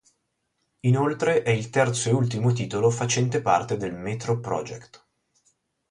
Inoltre 0.79 1.43
è 1.43 1.51
il 1.51 1.69
terzo 1.69 2.09
e 2.09 2.11
ultimo 2.11 2.53
titolo 2.53 2.89
facente 2.89 3.39
parte 3.39 3.77
del 3.77 3.93
"Metro 3.93 4.39
Project". 4.39 5.05